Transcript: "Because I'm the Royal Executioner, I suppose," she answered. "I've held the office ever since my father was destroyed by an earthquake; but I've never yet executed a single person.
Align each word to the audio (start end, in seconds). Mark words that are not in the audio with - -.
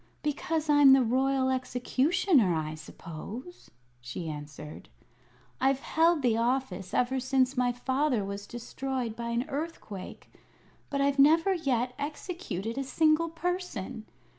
"Because 0.23 0.67
I'm 0.67 0.93
the 0.93 1.03
Royal 1.03 1.51
Executioner, 1.51 2.55
I 2.55 2.73
suppose," 2.73 3.69
she 3.99 4.27
answered. 4.27 4.89
"I've 5.59 5.81
held 5.81 6.23
the 6.23 6.37
office 6.37 6.91
ever 6.95 7.19
since 7.19 7.55
my 7.55 7.71
father 7.71 8.25
was 8.25 8.47
destroyed 8.47 9.15
by 9.15 9.29
an 9.29 9.47
earthquake; 9.47 10.31
but 10.89 11.01
I've 11.01 11.19
never 11.19 11.53
yet 11.53 11.93
executed 11.99 12.79
a 12.79 12.83
single 12.83 13.29
person. 13.29 14.07